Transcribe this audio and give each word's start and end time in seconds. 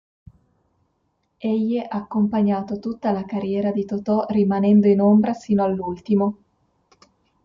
Egli 1.37 1.77
ha 1.77 1.85
accompagnato 1.91 2.79
tutta 2.79 3.11
la 3.11 3.23
carriera 3.23 3.71
di 3.71 3.85
Totò 3.85 4.25
rimanendo 4.29 4.87
in 4.87 4.99
ombra 4.99 5.33
sino 5.33 5.63
all'ultimo. 5.63 6.37